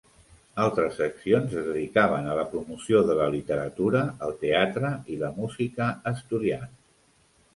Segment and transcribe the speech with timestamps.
[0.61, 5.91] Altres seccions es dedicaven a la promoció de la literatura, el teatre i la música
[6.13, 6.75] asturians.